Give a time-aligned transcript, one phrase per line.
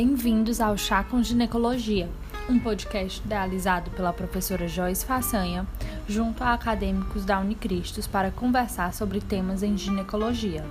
[0.00, 2.08] Bem-vindos ao Chá com Ginecologia,
[2.48, 5.66] um podcast idealizado pela professora Joyce Façanha,
[6.08, 10.64] junto a acadêmicos da Unicristos para conversar sobre temas em ginecologia.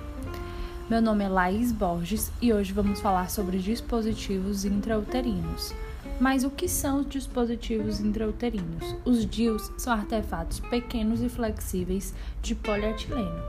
[0.88, 5.74] Meu nome é Laís Borges e hoje vamos falar sobre dispositivos intrauterinos.
[6.18, 8.96] Mas o que são os dispositivos intrauterinos?
[9.04, 13.42] Os DIUs são artefatos pequenos e flexíveis de polietileno.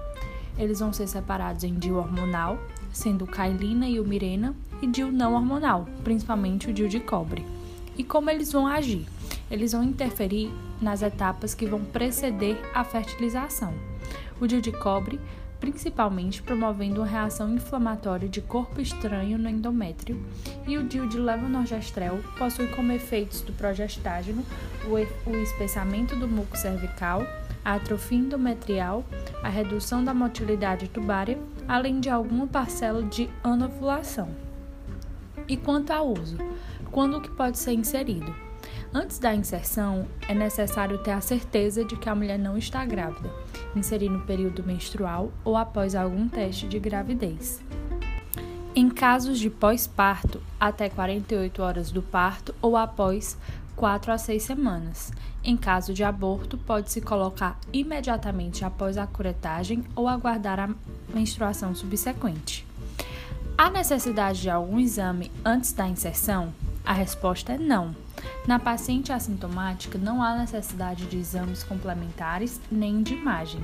[0.57, 2.59] Eles vão ser separados em DIU hormonal,
[2.91, 7.45] sendo o Kailina e o Mirena, e DIU não hormonal, principalmente o DIU de cobre.
[7.97, 9.05] E como eles vão agir?
[9.51, 13.73] Eles vão interferir nas etapas que vão preceder a fertilização.
[14.39, 15.19] O DIU de cobre,
[15.59, 20.23] principalmente promovendo uma reação inflamatória de corpo estranho no endométrio,
[20.65, 24.45] e o DIU de levonorgestrel possui como efeitos do progestágeno
[25.25, 27.21] o espessamento do muco cervical,
[27.63, 29.03] a atrofia endometrial,
[29.43, 31.37] a redução da motilidade tubária,
[31.69, 34.29] além de alguma parcela de anovulação.
[35.47, 36.35] E quanto ao uso,
[36.91, 38.33] quando que pode ser inserido?
[38.91, 43.31] Antes da inserção, é necessário ter a certeza de que a mulher não está grávida,
[43.75, 47.61] inserir no período menstrual ou após algum teste de gravidez.
[48.75, 53.37] Em casos de pós-parto, até 48 horas do parto ou após
[53.75, 55.11] 4 a 6 semanas.
[55.43, 60.69] Em caso de aborto, pode-se colocar imediatamente após a curetagem ou aguardar a
[61.13, 62.65] menstruação subsequente.
[63.57, 66.53] Há necessidade de algum exame antes da inserção?
[66.85, 67.93] A resposta é não.
[68.47, 73.61] Na paciente assintomática, não há necessidade de exames complementares nem de imagem,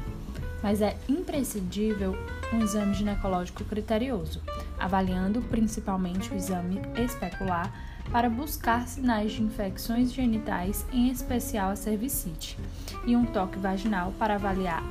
[0.61, 2.15] mas é imprescindível
[2.53, 4.41] um exame ginecológico criterioso,
[4.77, 7.71] avaliando principalmente o exame especular
[8.11, 12.57] para buscar sinais de infecções genitais, em especial a cervicite,
[13.05, 14.83] e um toque vaginal para avaliar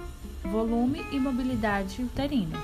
[0.44, 2.58] volume e mobilidade uterina.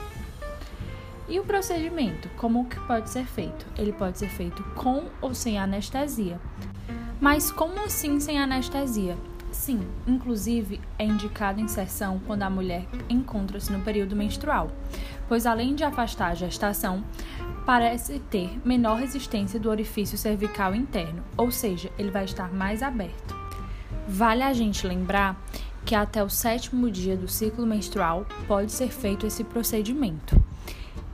[1.29, 3.65] E o procedimento, como que pode ser feito?
[3.79, 6.41] Ele pode ser feito com ou sem anestesia.
[7.21, 9.17] Mas como assim sem anestesia?
[9.53, 14.71] Sim, inclusive é indicada inserção quando a mulher encontra-se no período menstrual,
[15.29, 17.05] pois além de afastar a gestação,
[17.67, 23.37] parece ter menor resistência do orifício cervical interno, ou seja, ele vai estar mais aberto.
[24.09, 25.41] Vale a gente lembrar
[25.85, 30.41] que até o sétimo dia do ciclo menstrual pode ser feito esse procedimento.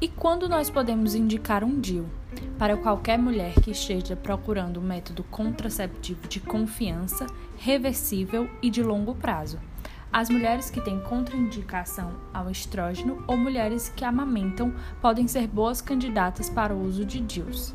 [0.01, 2.07] E quando nós podemos indicar um DIU?
[2.59, 9.15] Para qualquer mulher que esteja procurando um método contraceptivo de confiança, reversível e de longo
[9.15, 9.59] prazo
[10.13, 16.49] as mulheres que têm contraindicação ao estrógeno ou mulheres que amamentam podem ser boas candidatas
[16.49, 17.75] para o uso de DIUs.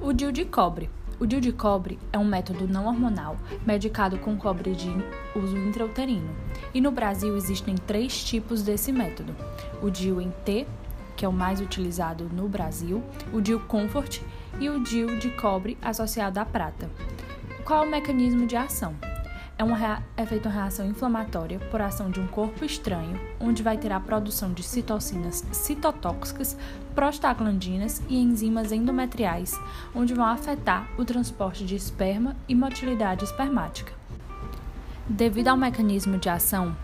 [0.00, 0.88] O DIU de cobre.
[1.20, 3.36] O DIU de cobre é um método não hormonal
[3.66, 4.88] medicado com cobre de
[5.36, 6.34] uso intrauterino.
[6.72, 9.36] E no Brasil existem três tipos desse método:
[9.82, 10.66] o DIU em T,
[11.14, 13.02] que é o mais utilizado no Brasil,
[13.34, 14.22] o DIU Comfort
[14.58, 16.90] e o DIU de cobre associado à prata.
[17.66, 18.94] Qual é o mecanismo de ação?
[19.60, 23.76] É, uma, é feita uma reação inflamatória por ação de um corpo estranho, onde vai
[23.76, 26.56] ter a produção de citocinas citotóxicas,
[26.94, 29.60] prostaglandinas e enzimas endometriais,
[29.94, 33.92] onde vão afetar o transporte de esperma e motilidade espermática.
[35.06, 36.74] Devido ao mecanismo de ação,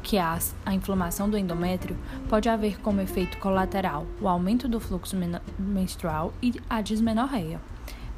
[0.00, 1.98] que é a, a inflamação do endométrio,
[2.28, 5.16] pode haver como efeito colateral o aumento do fluxo
[5.58, 7.60] menstrual e a dismenorreia.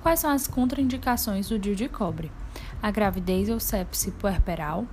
[0.02, 2.30] Quais são as contraindicações do DIU de cobre?
[2.82, 4.84] A gravidez ou sepse puerperal,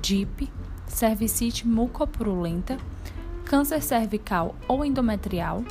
[0.00, 0.50] DIP,
[0.86, 2.78] cervicite mucopurulenta,
[3.44, 5.62] câncer cervical ou endometrial,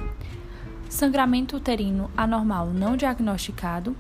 [0.88, 3.96] sangramento uterino anormal não diagnosticado,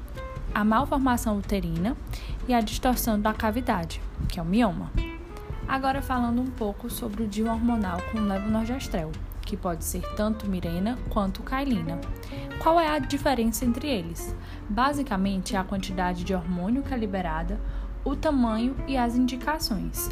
[0.53, 1.97] a malformação uterina
[2.47, 4.91] e a distorção da cavidade, que é o mioma.
[5.67, 9.11] Agora falando um pouco sobre o DIU hormonal com levonorgestrel,
[9.41, 11.99] que pode ser tanto Mirena quanto Kailina.
[12.61, 14.35] Qual é a diferença entre eles?
[14.69, 17.59] Basicamente, é a quantidade de hormônio que é liberada,
[18.05, 20.09] o tamanho e as indicações.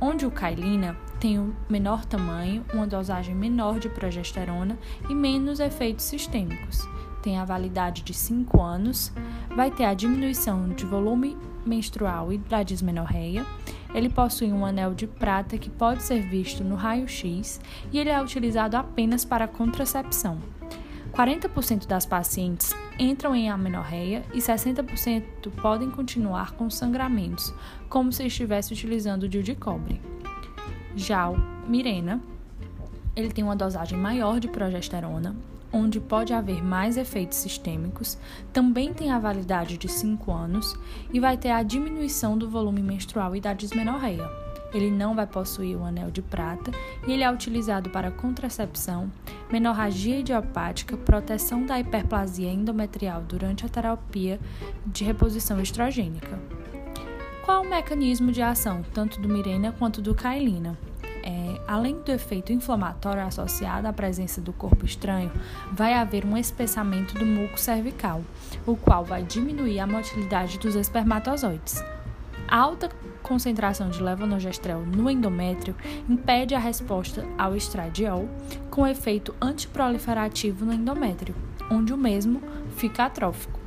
[0.00, 4.78] Onde o Kailina tem um menor tamanho, uma dosagem menor de progesterona
[5.08, 6.86] e menos efeitos sistêmicos.
[7.22, 9.12] Tem a validade de 5 anos,
[9.54, 13.44] vai ter a diminuição de volume menstrual e da dismenorreia.
[13.94, 17.60] Ele possui um anel de prata que pode ser visto no raio-x
[17.92, 20.38] e ele é utilizado apenas para contracepção.
[21.20, 27.52] 40% das pacientes entram em amenorreia e 60% podem continuar com sangramentos,
[27.90, 30.00] como se estivesse utilizando o de cobre.
[30.96, 31.36] Já o
[31.68, 32.22] Mirena,
[33.14, 35.36] ele tem uma dosagem maior de progesterona,
[35.70, 38.16] onde pode haver mais efeitos sistêmicos,
[38.50, 40.74] também tem a validade de 5 anos
[41.12, 44.49] e vai ter a diminuição do volume menstrual e da dismenorreia.
[44.72, 46.70] Ele não vai possuir o anel de prata
[47.06, 49.10] e ele é utilizado para contracepção,
[49.50, 54.38] menorragia idiopática, proteção da hiperplasia endometrial durante a terapia
[54.86, 56.38] de reposição estrogênica.
[57.44, 60.78] Qual o mecanismo de ação tanto do Mirena quanto do Kailina?
[61.22, 65.30] É, além do efeito inflamatório associado à presença do corpo estranho,
[65.72, 68.22] vai haver um espessamento do muco cervical,
[68.66, 71.82] o qual vai diminuir a motilidade dos espermatozoides.
[72.50, 72.88] Alta
[73.22, 75.76] concentração de levonorgestrel no endométrio
[76.08, 78.28] impede a resposta ao estradiol,
[78.68, 81.32] com efeito antiproliferativo no endométrio,
[81.70, 82.42] onde o mesmo
[82.76, 83.60] fica atrófico.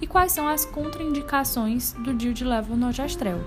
[0.00, 3.40] E quais são as contraindicações do DIU de levonorgestrel?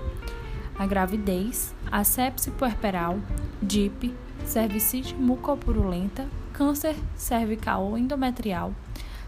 [0.78, 3.18] A gravidez, a sepse puerperal,
[3.60, 4.14] DIP,
[4.44, 8.72] cervicite mucopurulenta, câncer cervical ou endometrial,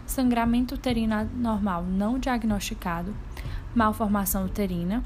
[0.05, 3.13] sangramento uterino anormal não diagnosticado,
[3.75, 5.03] malformação uterina,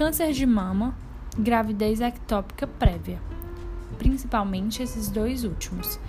[0.00, 0.96] câncer de mama,
[1.38, 3.20] gravidez ectópica prévia.
[3.98, 6.00] Principalmente esses dois últimos.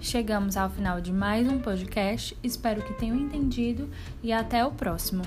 [0.00, 2.38] Chegamos ao final de mais um podcast.
[2.40, 3.90] Espero que tenham entendido
[4.22, 5.24] e até o próximo.